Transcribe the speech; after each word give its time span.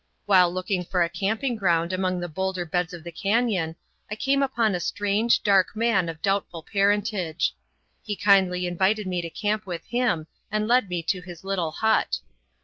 While 0.25 0.51
looking 0.51 0.83
for 0.83 1.03
a 1.03 1.09
camping 1.09 1.55
ground 1.55 1.93
among 1.93 2.19
the 2.19 2.27
boulder 2.27 2.65
beds 2.65 2.91
of 2.91 3.03
the 3.03 3.11
cañon, 3.11 3.75
I 4.09 4.15
came 4.15 4.41
upon 4.41 4.73
a 4.73 4.79
strange, 4.79 5.43
dark 5.43 5.75
man 5.75 6.09
of 6.09 6.23
doubtful 6.23 6.63
parentage. 6.63 7.53
He 8.01 8.15
kindly 8.15 8.65
invited 8.65 9.05
me 9.05 9.21
to 9.21 9.29
camp 9.29 9.67
with 9.67 9.85
him, 9.85 10.25
and 10.51 10.67
led 10.67 10.89
me 10.89 11.03
to 11.03 11.21
his 11.21 11.43
little 11.43 11.69
hut. 11.69 12.17